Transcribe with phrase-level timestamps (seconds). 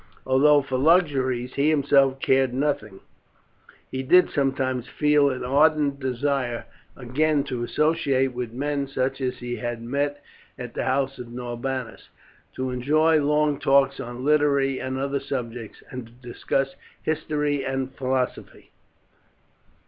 [0.25, 3.01] Although for luxuries he himself cared nothing,
[3.91, 6.65] he did sometimes feel an ardent desire
[6.97, 10.23] again to associate with men such as he had met
[10.57, 12.09] at the house of Norbanus,
[12.55, 16.73] to enjoy long talks on literary and other subjects, and to discuss
[17.03, 18.71] history and philosophy.